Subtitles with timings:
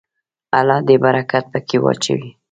[0.59, 2.29] الله دې برکت پکې واچوي.